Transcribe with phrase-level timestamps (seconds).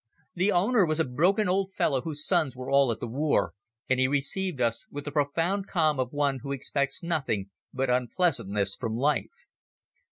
[0.33, 3.53] The owner was a broken old fellow whose sons were all at the war,
[3.87, 8.75] and he received us with the profound calm of one who expects nothing but unpleasantness
[8.75, 9.29] from life.